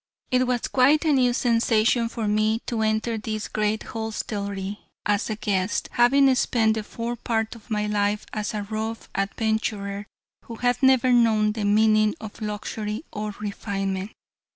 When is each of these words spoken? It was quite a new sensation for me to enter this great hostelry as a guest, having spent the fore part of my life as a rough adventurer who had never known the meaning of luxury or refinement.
It 0.31 0.47
was 0.47 0.67
quite 0.67 1.05
a 1.05 1.13
new 1.13 1.31
sensation 1.31 2.09
for 2.09 2.27
me 2.27 2.57
to 2.65 2.81
enter 2.81 3.19
this 3.19 3.47
great 3.47 3.83
hostelry 3.83 4.79
as 5.05 5.29
a 5.29 5.35
guest, 5.35 5.89
having 5.91 6.33
spent 6.33 6.73
the 6.73 6.81
fore 6.81 7.15
part 7.15 7.53
of 7.53 7.69
my 7.69 7.85
life 7.85 8.25
as 8.33 8.55
a 8.55 8.63
rough 8.63 9.09
adventurer 9.13 10.07
who 10.45 10.55
had 10.55 10.81
never 10.81 11.11
known 11.13 11.51
the 11.51 11.65
meaning 11.65 12.15
of 12.19 12.41
luxury 12.41 13.05
or 13.11 13.35
refinement. 13.39 14.09